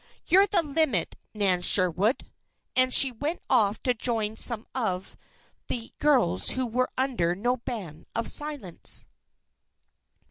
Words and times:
You're 0.25 0.47
the 0.47 0.63
limit, 0.63 1.15
Nan 1.35 1.61
Sherwood!" 1.61 2.25
and 2.75 2.91
she 2.91 3.11
went 3.11 3.39
off 3.51 3.83
to 3.83 3.93
join 3.93 4.35
some 4.35 4.65
of 4.73 5.15
the 5.67 5.93
girls 5.99 6.49
who 6.49 6.65
were 6.65 6.89
under 6.97 7.35
no 7.35 7.57
ban 7.57 8.07
of 8.15 8.27
silence. 8.27 9.05